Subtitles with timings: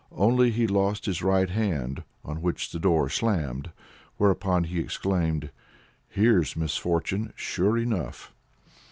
[0.15, 3.69] Only he lost his right hand, on which the door slammed:
[4.17, 5.51] whereupon he exclaimed
[6.09, 8.33] 'Here's misfortune, sure enough!'"